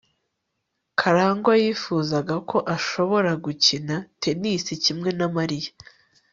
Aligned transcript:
karangwa 0.99 1.53
yifuzaga 1.63 2.35
ko 2.49 2.57
ashobora 2.75 3.31
gukina 3.45 3.95
tennis 4.21 4.65
kimwe 4.83 5.09
na 5.19 5.27
mariya 5.35 5.71